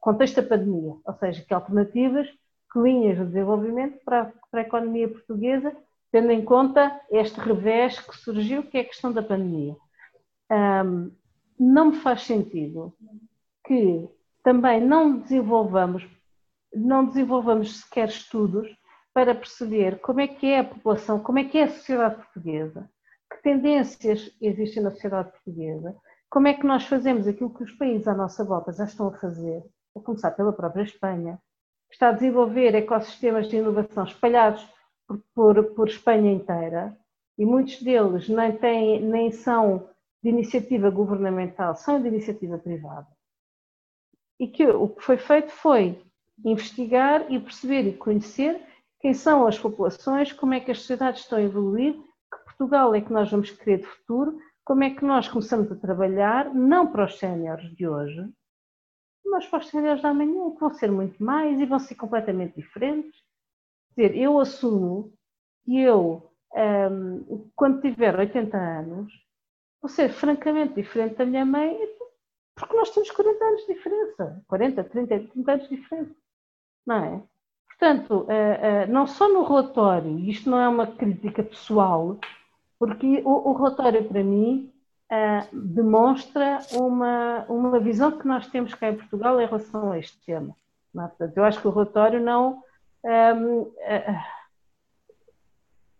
[0.00, 2.28] contexto da pandemia, ou seja, que alternativas,
[2.70, 5.74] que linhas de desenvolvimento para, para a economia portuguesa,
[6.12, 9.74] tendo em conta este revés que surgiu, que é a questão da pandemia.
[10.50, 11.10] Um,
[11.58, 12.94] não me faz sentido
[13.66, 14.06] que
[14.42, 16.06] também não desenvolvamos,
[16.74, 18.68] não desenvolvamos sequer estudos
[19.14, 22.90] para perceber como é que é a população, como é que é a sociedade portuguesa,
[23.32, 25.96] que tendências existem na sociedade portuguesa,
[26.28, 29.18] como é que nós fazemos aquilo que os países à nossa volta já estão a
[29.18, 29.62] fazer,
[29.96, 31.40] a começar pela própria Espanha,
[31.88, 34.68] que está a desenvolver ecossistemas de inovação espalhados
[35.06, 36.96] por, por, por Espanha inteira,
[37.38, 39.88] e muitos deles nem, têm, nem são
[40.22, 43.06] de iniciativa governamental, são de iniciativa privada.
[44.40, 46.02] E que o que foi feito foi
[46.44, 48.60] investigar e perceber e conhecer
[49.04, 53.02] quem são as populações, como é que as sociedades estão a evoluir, que Portugal é
[53.02, 57.04] que nós vamos querer de futuro, como é que nós começamos a trabalhar, não para
[57.04, 58.26] os séniores de hoje,
[59.26, 62.56] mas para os séniores da amanhã, que vão ser muito mais e vão ser completamente
[62.56, 63.14] diferentes.
[63.94, 65.12] Quer dizer, eu assumo
[65.66, 69.12] que eu, um, quando tiver 80 anos,
[69.82, 71.76] vou ser francamente diferente da minha mãe
[72.54, 74.42] porque nós temos 40 anos de diferença.
[74.48, 76.16] 40, 30, 30 anos de diferença.
[76.86, 77.33] Não é?
[77.84, 82.16] Portanto, eh, eh, não só no relatório, isto não é uma crítica pessoal,
[82.78, 84.72] porque o, relatório, para mim,
[85.10, 90.16] eh, demonstra uma, uma visão que nós temos cá em Portugal em relação a este
[90.24, 90.56] tema.
[90.96, 91.00] É?
[91.08, 92.62] Portanto, eu acho que o relatório não.
[93.04, 93.66] Ehm,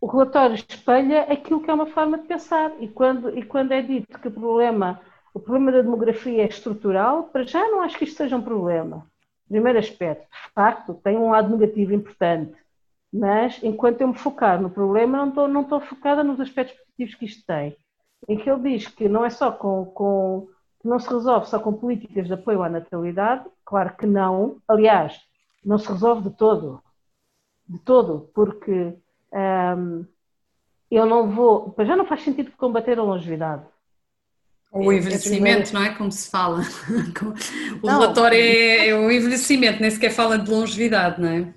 [0.01, 2.73] o relatório espelha aquilo que é uma forma de pensar.
[2.81, 5.03] E quando, e quando é dito que o problema
[5.35, 9.07] o problema da demografia é estrutural, para já não acho que isto seja um problema.
[9.49, 12.55] Primeiro aspecto, de facto, tem um lado negativo importante,
[13.13, 17.15] mas enquanto eu me focar no problema, não estou, não estou focada nos aspectos positivos
[17.15, 17.77] que isto tem.
[18.29, 20.49] Em que ele diz que não é só com, com
[20.83, 25.21] não se resolve só com políticas de apoio à natalidade, claro que não, aliás,
[25.65, 26.83] não se resolve de todo,
[27.69, 28.97] de todo, porque
[29.33, 30.07] hum,
[30.91, 33.65] eu não vou, já não faz sentido combater a longevidade.
[34.75, 35.95] O é, é envelhecimento, não é?
[35.95, 36.63] Como se fala.
[37.81, 41.55] O não, relatório é, é, o envelhecimento, nem sequer fala de longevidade, não é?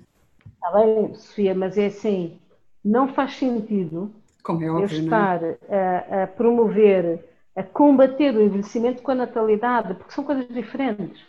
[0.54, 2.38] Está bem, Sofia, mas é assim,
[2.84, 7.24] não faz sentido Como é óbvio, eu estar a, a, promover,
[7.56, 11.20] a combater o envelhecimento com a natalidade, porque são coisas diferentes.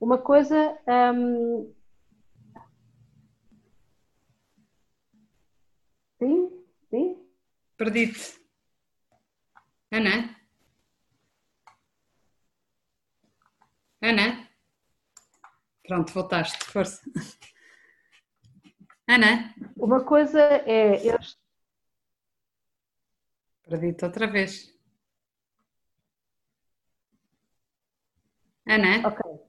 [0.00, 0.74] Uma coisa.
[1.14, 1.70] Hum...
[6.18, 6.50] Sim,
[6.90, 7.16] sim.
[7.76, 8.38] Perdi-te.
[9.92, 10.39] Ana?
[14.02, 14.48] Ana?
[15.86, 17.02] Pronto, voltaste, força.
[19.06, 19.54] Ana?
[19.76, 21.06] Uma coisa é.
[21.06, 21.18] Eu...
[23.68, 24.72] Perdi-te outra vez.
[28.66, 29.06] Ana?
[29.06, 29.40] Ok.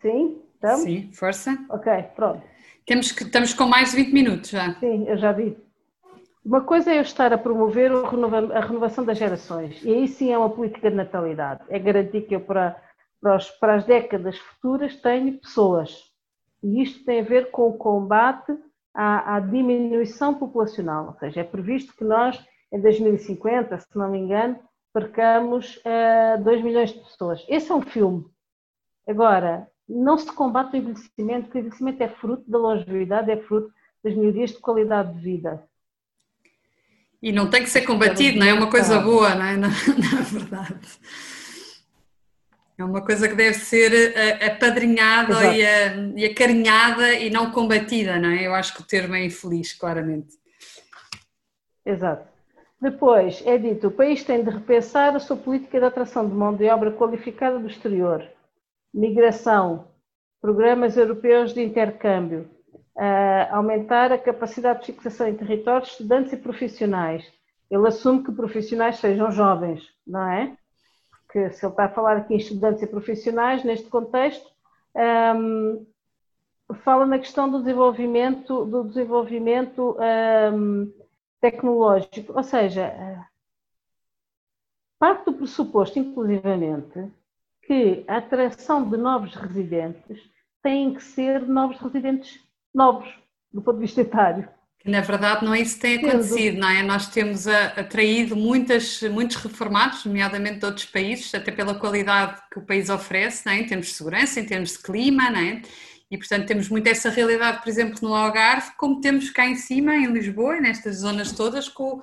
[0.00, 0.82] Sim, estamos?
[0.82, 1.50] Sim, força.
[1.68, 2.42] Ok, pronto.
[2.86, 4.74] Temos que, estamos com mais de 20 minutos já.
[4.80, 5.56] Sim, eu já vi.
[6.44, 10.38] Uma coisa é eu estar a promover a renovação das gerações, e aí sim é
[10.38, 11.62] uma política de natalidade.
[11.68, 12.80] É garantir que eu, para
[13.22, 15.96] para, os, para as décadas futuras tenho pessoas.
[16.60, 18.52] E isto tem a ver com o combate
[18.92, 22.38] à, à diminuição populacional, ou seja, é previsto que nós,
[22.72, 24.58] em 2050, se não me engano,
[24.92, 27.42] percamos uh, eh, 2 milhões de pessoas.
[27.48, 28.26] Esse é um filme.
[29.08, 33.72] Agora, não se combate o envelhecimento, porque o envelhecimento é fruto da longevidade, é fruto
[34.04, 35.64] das melhorias de qualidade de vida.
[37.22, 38.50] E não tem que ser combatido, não é?
[38.50, 39.56] É uma coisa boa, não é?
[39.56, 40.98] Na, na verdade.
[42.78, 48.18] É uma coisa que deve ser eh, apadrinhada e, a, e acarinhada e não combatida,
[48.18, 48.46] não é?
[48.46, 50.36] Eu acho que o termo é infeliz, claramente.
[51.84, 52.26] Exato.
[52.80, 56.54] Depois é dito: o país tem de repensar a sua política de atração de mão
[56.54, 58.26] de obra qualificada do exterior,
[58.92, 59.86] migração,
[60.40, 62.50] programas europeus de intercâmbio,
[62.96, 67.24] uh, aumentar a capacidade de fixação em territórios estudantes e profissionais.
[67.70, 70.56] Ele assume que profissionais sejam jovens, não é?
[71.32, 74.46] Porque se ele está a falar aqui em estudantes e profissionais, neste contexto,
[75.34, 75.86] um,
[76.84, 79.96] fala na questão do desenvolvimento, do desenvolvimento
[80.52, 80.92] um,
[81.40, 82.94] tecnológico, ou seja,
[84.98, 87.10] parte do pressuposto, inclusivamente,
[87.62, 90.20] que a atração de novos residentes
[90.62, 93.08] tem que ser novos residentes novos,
[93.50, 94.46] do ponto de vista etário.
[94.84, 96.82] Na verdade, não é isso que tem acontecido, não é?
[96.82, 102.62] Nós temos atraído muitas, muitos reformados, nomeadamente de outros países, até pela qualidade que o
[102.62, 103.60] país oferece, não é?
[103.60, 105.62] em termos de segurança, em termos de clima, não é?
[106.10, 109.94] E, portanto, temos muito essa realidade, por exemplo, no Algarve, como temos cá em cima,
[109.94, 112.02] em Lisboa, nestas zonas todas, com,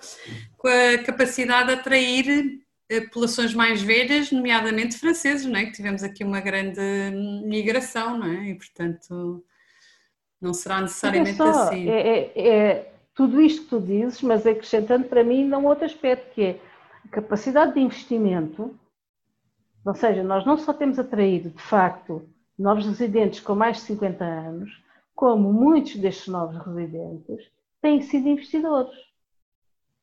[0.58, 5.65] com a capacidade de atrair eh, populações mais velhas, nomeadamente franceses, não é?
[5.65, 6.82] Que tivemos aqui uma grande
[7.46, 8.50] migração, não é?
[8.50, 9.46] E, portanto,
[10.41, 11.89] não será necessariamente só, assim.
[11.89, 16.34] É, é, é, tudo isto que tu dizes, mas acrescentando para mim um outro aspecto,
[16.34, 16.60] que é
[17.06, 18.73] a capacidade de investimento,
[19.86, 24.23] ou seja, nós não só temos atraído, de facto, novos residentes com mais de 50
[24.23, 24.84] anos,
[25.15, 27.49] como muitos destes novos residentes
[27.82, 28.97] têm sido investidores.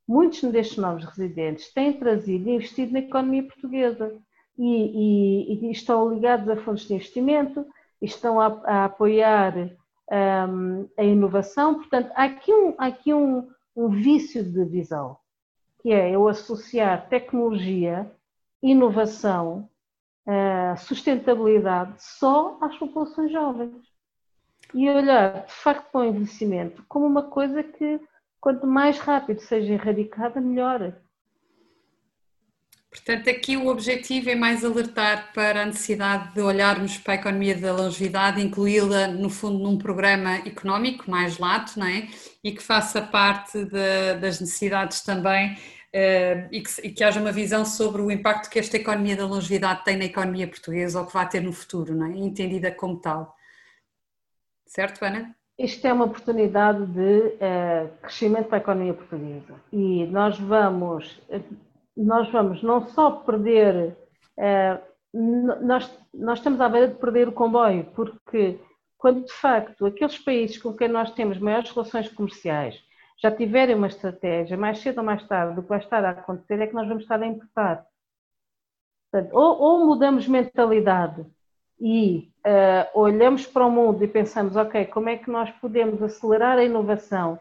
[0.06, 4.14] Muitos destes novos residentes têm trazido e investido na economia portuguesa
[4.58, 7.66] e, e, e estão ligados a fundos de investimento,
[8.00, 9.70] estão a, a apoiar
[10.10, 11.74] um, a inovação.
[11.74, 15.16] Portanto, há aqui, um, há aqui um, um vício de visão,
[15.80, 18.10] que é eu associar tecnologia,
[18.62, 19.68] inovação,
[20.26, 23.86] uh, sustentabilidade só às populações jovens.
[24.74, 28.00] E olhar, de facto, para o envelhecimento como uma coisa que,
[28.40, 30.92] quanto mais rápido seja erradicada, melhor.
[32.96, 37.54] Portanto, aqui o objetivo é mais alertar para a necessidade de olharmos para a economia
[37.54, 42.08] da longevidade, incluí-la, no fundo, num programa económico mais lato, não é?
[42.42, 47.32] E que faça parte de, das necessidades também uh, e, que, e, que, haja uma
[47.32, 51.12] visão sobre o impacto que esta economia da longevidade tem na economia portuguesa ou que
[51.12, 52.16] vai ter no futuro, não é?
[52.16, 53.36] Entendida como tal.
[54.64, 55.36] Certo, Ana?
[55.58, 61.20] Isto é uma oportunidade de uh, crescimento para a economia portuguesa e nós vamos
[61.96, 63.96] nós vamos não só perder,
[64.36, 64.78] eh,
[65.12, 68.60] nós, nós estamos à beira de perder o comboio, porque
[68.98, 72.84] quando de facto aqueles países com quem nós temos maiores relações comerciais
[73.18, 76.60] já tiverem uma estratégia, mais cedo ou mais tarde, do que vai estar a acontecer
[76.60, 77.86] é que nós vamos estar a importar.
[79.10, 81.24] Portanto, ou, ou, mudamos mentalidade
[81.80, 86.58] e uh, olhamos para o mundo e pensamos, ok, como é que nós podemos acelerar
[86.58, 87.38] a inovação?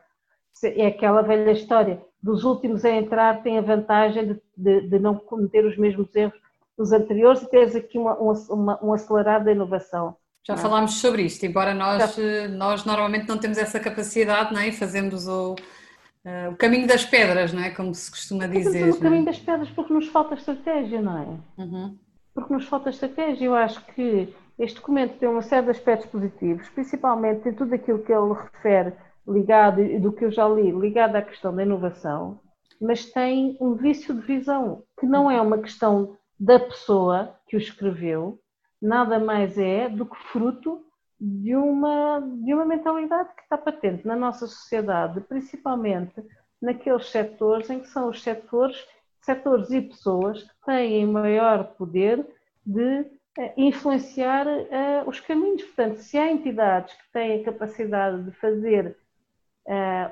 [0.63, 5.13] É aquela velha história, dos últimos a entrar tem a vantagem de, de, de não
[5.13, 6.33] cometer os mesmos erros
[6.75, 10.17] dos anteriores e teres aqui uma, uma, um acelerado da inovação.
[10.43, 12.47] Já falámos sobre isto, embora nós, Já.
[12.47, 14.71] nós normalmente não temos essa capacidade, não é?
[14.71, 17.69] Fazemos o, uh, o caminho das pedras, não é?
[17.69, 18.89] Como se costuma dizer.
[18.89, 19.25] O caminho é?
[19.25, 21.61] das pedras porque nos falta estratégia, não é?
[21.61, 21.95] Uhum.
[22.33, 23.45] Porque nos falta estratégia.
[23.45, 27.99] Eu acho que este documento tem uma série de aspectos positivos, principalmente em tudo aquilo
[27.99, 28.93] que ele refere
[29.27, 32.39] ligado, do que eu já li, ligado à questão da inovação,
[32.79, 37.59] mas tem um vício de visão, que não é uma questão da pessoa que o
[37.59, 38.39] escreveu,
[38.81, 40.85] nada mais é do que fruto
[41.19, 46.13] de uma, de uma mentalidade que está patente na nossa sociedade, principalmente
[46.61, 48.85] naqueles setores em que são os setores,
[49.21, 52.25] setores e pessoas que têm maior poder
[52.65, 53.05] de
[53.37, 55.63] eh, influenciar uh, os caminhos.
[55.63, 58.97] Portanto, se há entidades que têm a capacidade de fazer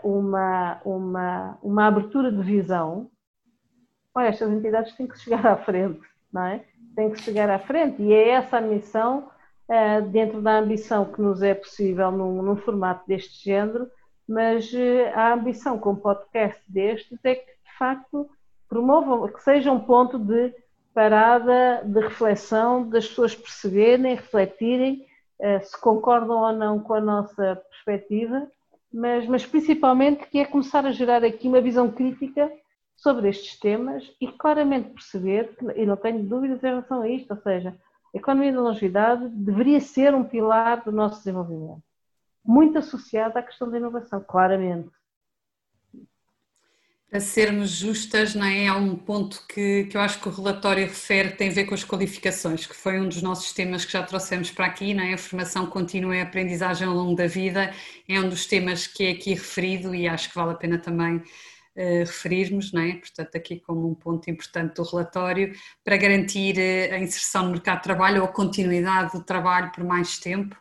[0.04, 3.10] uma, uma, uma abertura de visão,
[4.16, 6.66] olha, estas entidades têm que chegar à frente, não é?
[6.96, 8.02] Têm que chegar à frente.
[8.02, 9.30] E é essa a missão,
[9.70, 13.90] eh, dentro da ambição que nos é possível num, num formato deste género,
[14.28, 18.30] mas eh, a ambição com podcast destes é que, de facto,
[18.68, 20.54] promovam, que seja um ponto de
[20.94, 25.08] parada, de reflexão, das pessoas perceberem, refletirem
[25.64, 28.48] se concordam ou não com a nossa perspectiva
[28.94, 32.52] mas, mas principalmente que é começar a gerar aqui uma visão crítica
[32.96, 37.38] sobre estes temas e claramente perceber, e não tenho dúvidas em relação a isto, ou
[37.42, 37.76] seja,
[38.14, 41.82] a economia da longevidade deveria ser um pilar do nosso desenvolvimento,
[42.46, 44.92] muito associado à questão da inovação, claramente.
[47.14, 48.68] Para sermos justas, não é?
[48.68, 51.76] há um ponto que, que eu acho que o relatório refere tem a ver com
[51.76, 55.14] as qualificações, que foi um dos nossos temas que já trouxemos para aqui, não é?
[55.14, 57.72] a formação contínua e a aprendizagem ao longo da vida
[58.10, 61.18] é um dos temas que é aqui referido e acho que vale a pena também
[61.18, 62.94] uh, referirmos, não é?
[62.94, 65.54] portanto aqui como um ponto importante do relatório,
[65.84, 69.84] para garantir eh, a inserção no mercado de trabalho ou a continuidade do trabalho por
[69.84, 70.58] mais tempo,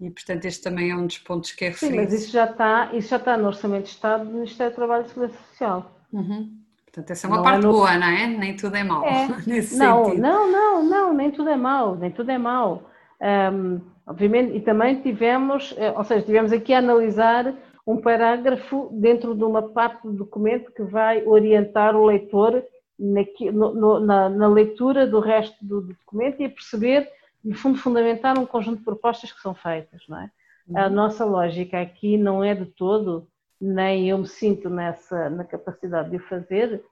[0.00, 1.98] e, portanto, este também é um dos pontos que é referido.
[1.98, 4.76] Sim, mas isso já está, isso já está no Orçamento de Estado do Ministério do
[4.76, 5.90] Trabalho e Segurança Social.
[6.12, 6.58] Uhum.
[6.84, 7.72] Portanto, essa é uma não parte é no...
[7.72, 8.26] boa, não é?
[8.26, 9.28] Nem tudo é mau, é.
[9.46, 10.22] nesse não, sentido.
[10.22, 12.90] Não, não, não, nem tudo é mau, nem tudo é mau.
[13.20, 17.54] Um, obviamente, e também tivemos, eh, ou seja, tivemos aqui a analisar
[17.86, 22.62] um parágrafo dentro de uma parte do documento que vai orientar o leitor
[22.98, 23.22] na,
[23.52, 27.08] no, na, na leitura do resto do, do documento e a perceber
[27.46, 30.30] no fundo, fundamentar um conjunto de propostas que são feitas, não é?
[30.68, 30.78] Uhum.
[30.78, 33.28] A nossa lógica aqui não é de todo,
[33.60, 36.84] nem eu me sinto nessa, na capacidade de o fazer,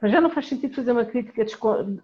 [0.00, 1.44] mas já não faz sentido fazer uma crítica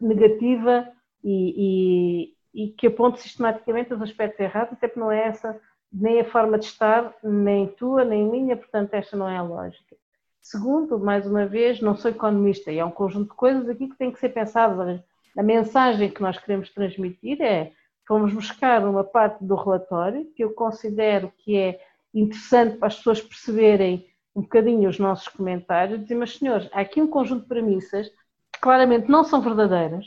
[0.00, 0.88] negativa
[1.22, 5.58] e, e, e que aponte sistematicamente os aspectos errados, até porque não é essa
[5.92, 9.96] nem a forma de estar, nem tua, nem minha, portanto esta não é a lógica.
[10.42, 13.96] Segundo, mais uma vez, não sou economista e há um conjunto de coisas aqui que
[13.96, 15.00] têm que ser pensadas.
[15.38, 17.72] A mensagem que nós queremos transmitir é
[18.06, 21.80] fomos buscar uma parte do relatório que eu considero que é
[22.12, 27.00] interessante para as pessoas perceberem um bocadinho os nossos comentários, dizer, mas senhores, há aqui
[27.00, 28.08] um conjunto de premissas
[28.52, 30.06] que claramente não são verdadeiras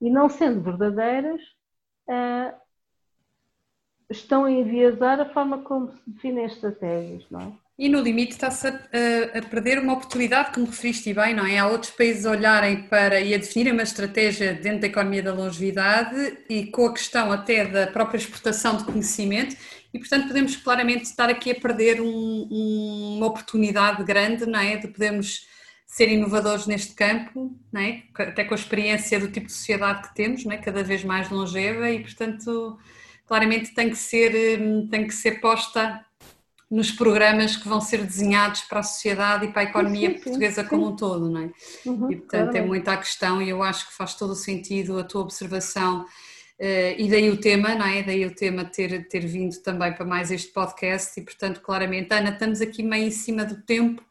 [0.00, 1.40] e não sendo verdadeiras
[2.08, 2.58] uh,
[4.08, 7.52] estão a enviesar a forma como se definem as estratégias, não é?
[7.80, 8.72] E no limite está-se a,
[9.38, 11.56] a, perder uma oportunidade, como referiste bem, não é?
[11.56, 15.32] Há outros países a olharem para e a definirem uma estratégia dentro da economia da
[15.32, 19.56] longevidade e com a questão até da própria exportação de conhecimento
[19.94, 22.06] e, portanto, podemos claramente estar aqui a perder um,
[22.50, 24.76] um, uma oportunidade grande, não é?
[24.76, 25.46] De podermos
[25.86, 28.02] ser inovadores neste campo, não é?
[28.14, 30.58] Até com a experiência do tipo de sociedade que temos, não é?
[30.58, 32.78] Cada vez mais longeva e, portanto,
[33.26, 36.04] claramente tem que ser, hum, tem que ser posta
[36.70, 40.22] nos programas que vão ser desenhados para a sociedade e para a economia sim, sim,
[40.22, 40.68] portuguesa sim.
[40.68, 41.50] como um todo, não é?
[41.84, 44.98] Uhum, e portanto é muita a questão e eu acho que faz todo o sentido
[44.98, 48.04] a tua observação uh, e daí o tema, não é?
[48.04, 52.30] Daí o tema ter, ter vindo também para mais este podcast e portanto claramente, Ana,
[52.30, 54.04] estamos aqui meio em cima do tempo,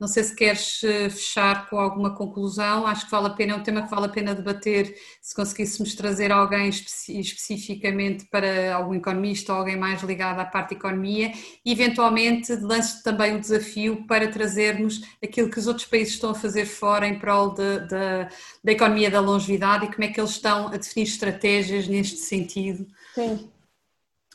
[0.00, 3.56] não sei se queres eh, fechar com alguma conclusão, acho que vale a pena, é
[3.56, 8.94] um tema que vale a pena debater, se conseguíssemos trazer alguém especi especificamente para algum
[8.94, 11.30] economista ou alguém mais ligado à parte da economia,
[11.62, 16.34] e eventualmente lance também o desafio para trazermos aquilo que os outros países estão a
[16.34, 18.28] fazer fora em prol de, de,
[18.64, 22.86] da economia da longevidade e como é que eles estão a definir estratégias neste sentido.
[23.14, 23.50] Sim.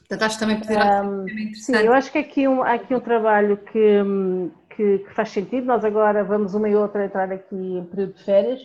[0.07, 1.79] Portanto, acho que também poderá um, ser interessante.
[1.79, 5.29] Sim, eu acho que aqui um, há aqui um trabalho que hum, que, que, faz
[5.29, 5.65] sentido.
[5.65, 8.61] Nós agora vamos uma e outra entrar aqui em período de férias,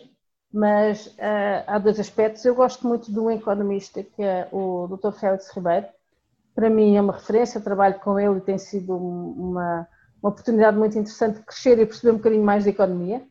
[0.53, 2.43] mas uh, há dois aspectos.
[2.45, 5.11] Eu gosto muito de um economista que é o Dr.
[5.17, 5.87] Félix Ribeiro.
[6.53, 9.87] Para mim é uma referência, eu trabalho com ele e tem sido uma,
[10.21, 13.23] uma oportunidade muito interessante de crescer e perceber um bocadinho mais da economia.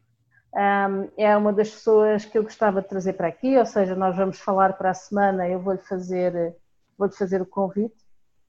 [0.52, 4.16] Um, é uma das pessoas que eu gostava de trazer para aqui, ou seja, nós
[4.16, 6.56] vamos falar para a semana, eu vou-lhe fazer,
[6.98, 7.94] vou fazer o convite.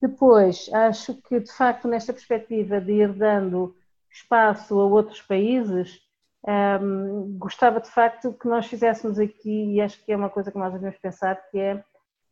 [0.02, 3.76] Depois, acho que de facto nesta perspectiva de ir dando
[4.12, 6.00] espaço a outros países,
[6.82, 10.58] um, gostava de facto que nós fizéssemos aqui, e acho que é uma coisa que
[10.58, 11.84] nós devemos pensar, que é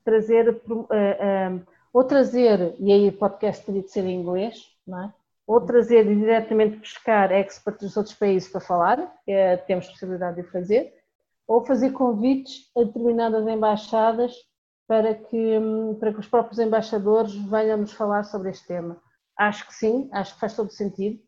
[0.04, 1.62] trazer, uh, um,
[1.94, 5.14] ou trazer, e aí o podcast teria de ser em inglês, não é?
[5.46, 10.94] ou trazer diretamente buscar experts dos outros países para falar, é, temos possibilidade de fazer,
[11.48, 14.36] ou fazer convites a determinadas embaixadas
[14.88, 19.02] para que, hum, para que os próprios embaixadores venham nos falar sobre este tema.
[19.36, 21.20] Acho que sim, acho que faz todo sentido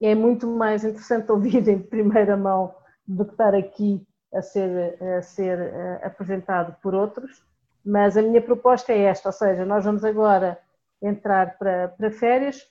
[0.00, 2.74] é muito mais interessante ouvir em primeira mão
[3.06, 7.42] do que estar aqui a ser, a ser uh, apresentado por outros.
[7.84, 10.58] Mas a minha proposta é esta, ou seja, nós vamos agora
[11.02, 12.64] entrar para, para férias,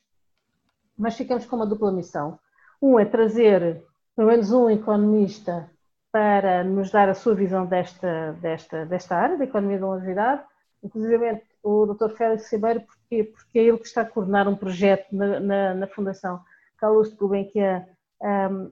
[0.97, 2.39] mas ficamos com uma dupla missão.
[2.82, 3.84] Um é trazer
[4.16, 5.70] pelo menos um economista
[6.12, 10.43] para nos dar a sua visão desta, desta, desta área, da economia da longevidade,
[10.84, 12.09] inclusive o Dr.
[12.16, 16.41] Félix Ribeiro, porque é ele que está a coordenar um projeto na, na, na Fundação
[16.82, 17.86] Carlos Gulbenkian
[18.22, 18.72] um,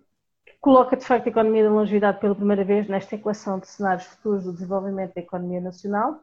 [0.59, 4.43] coloca de facto a economia da longevidade pela primeira vez nesta equação de cenários futuros
[4.45, 6.19] do desenvolvimento da economia nacional.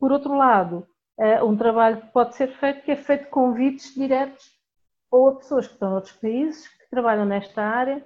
[0.00, 0.86] Por outro lado,
[1.18, 4.50] uh, um trabalho que pode ser feito, que é feito convites diretos
[5.10, 8.04] ou a pessoas que estão noutros países, que trabalham nesta área,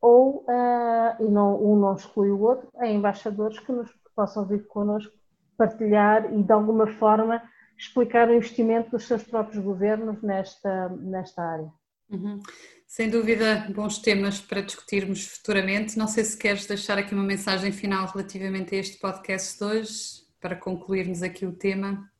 [0.00, 4.44] ou, uh, e não, um não exclui o outro, a embaixadores que, nos, que possam
[4.44, 5.12] vir connosco
[5.56, 7.42] partilhar e de alguma forma
[7.78, 11.72] explicar o investimento dos seus próprios governos nesta, nesta área.
[12.10, 12.40] Uhum.
[12.86, 15.98] Sem dúvida, bons temas para discutirmos futuramente.
[15.98, 20.24] Não sei se queres deixar aqui uma mensagem final relativamente a este podcast de hoje,
[20.40, 22.10] para concluirmos aqui o tema.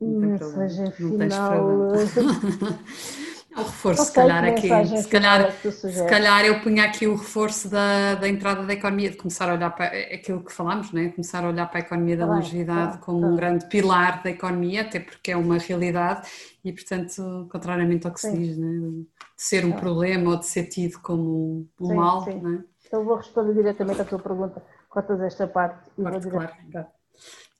[0.00, 1.90] Mensagem final.
[3.56, 4.68] O reforço, se calhar, aqui.
[5.00, 9.16] Se calhar, se calhar eu punha aqui o reforço da, da entrada da economia, de
[9.16, 11.08] começar a olhar para aquilo que falámos, não é?
[11.10, 14.98] começar a olhar para a economia da longevidade como um grande pilar da economia, até
[14.98, 16.28] porque é uma realidade
[16.64, 18.60] e, portanto, contrariamente ao que se diz, é?
[18.60, 22.24] de ser um problema ou de ser tido como um sim, mal.
[22.24, 22.40] Sim.
[22.40, 22.64] Não é?
[22.86, 25.90] Então vou responder diretamente à tua pergunta quanto a esta parte.
[25.96, 26.86] Claro, claro, claro.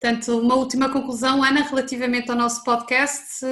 [0.01, 3.45] Portanto, uma última conclusão, Ana, relativamente ao nosso podcast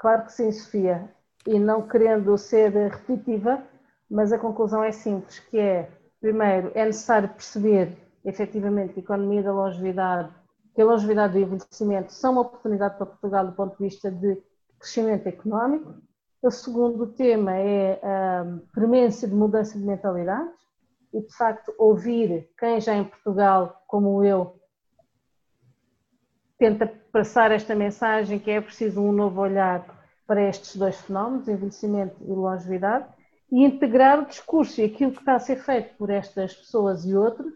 [0.00, 1.10] Claro que sim, Sofia.
[1.46, 3.62] E não querendo ser repetitiva,
[4.10, 9.42] mas a conclusão é simples, que é, primeiro, é necessário perceber efetivamente que a economia
[9.42, 10.30] da longevidade,
[10.74, 14.10] que a longevidade e o envelhecimento são uma oportunidade para Portugal do ponto de vista
[14.10, 14.42] de
[14.78, 15.94] crescimento económico.
[16.42, 20.58] O segundo tema é a premência de mudança de mentalidades
[21.12, 24.59] e, de facto, ouvir quem já em Portugal, como eu,
[26.60, 29.82] tenta passar esta mensagem que é preciso um novo olhar
[30.26, 33.06] para estes dois fenómenos, envelhecimento e longevidade,
[33.50, 37.16] e integrar o discurso e aquilo que está a ser feito por estas pessoas e
[37.16, 37.52] outros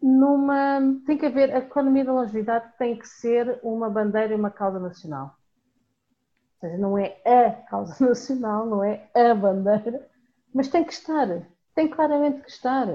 [0.00, 0.80] numa.
[1.06, 1.50] tem que haver.
[1.50, 5.34] A economia da longevidade tem que ser uma bandeira e uma causa nacional.
[6.54, 10.06] Ou seja, não é a causa nacional, não é a bandeira,
[10.54, 11.26] mas tem que estar.
[11.74, 12.86] Tem claramente que estar.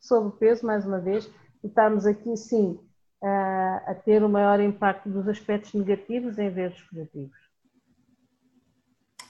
[0.00, 1.30] Sob o peso, mais uma vez,
[1.62, 2.78] e estarmos aqui, sim,
[3.22, 7.46] a, a ter o maior impacto dos aspectos negativos em vez dos positivos.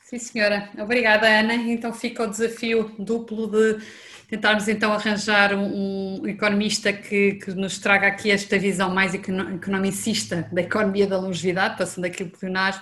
[0.02, 0.70] Sim, senhora.
[0.78, 1.54] Obrigada, Ana.
[1.54, 3.84] Então fica o desafio duplo de
[4.28, 10.62] tentarmos então arranjar um, economista que, que, nos traga aqui esta visão mais economicista da
[10.62, 12.80] economia da longevidade, passando aquilo que Leonardo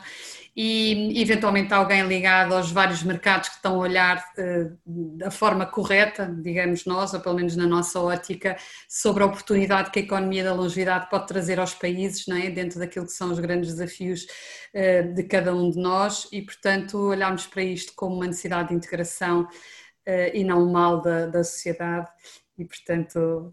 [0.57, 4.79] e eventualmente alguém ligado aos vários mercados que estão a olhar uh,
[5.19, 8.57] da forma correta, digamos nós, ou pelo menos na nossa ótica,
[8.89, 12.51] sobre a oportunidade que a economia da longevidade pode trazer aos países, não é?
[12.51, 14.27] dentro daquilo que são os grandes desafios
[14.75, 18.75] uh, de cada um de nós e, portanto, olharmos para isto como uma necessidade de
[18.75, 22.09] integração uh, e não um mal da, da sociedade
[22.57, 23.53] e, portanto,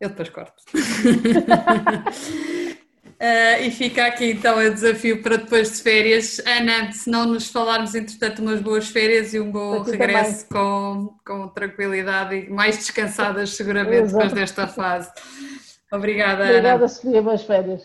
[0.00, 0.62] eu depois corto.
[3.16, 6.38] Uh, e fica aqui então o desafio para depois de férias.
[6.46, 11.48] Ana, se não nos falarmos, entretanto, umas boas férias e um bom regresso com, com
[11.48, 15.10] tranquilidade e mais descansadas, seguramente, depois desta fase.
[15.90, 16.50] Obrigada, Obrigada, Ana.
[16.50, 17.22] Obrigada, Sofia.
[17.22, 17.82] Boas férias.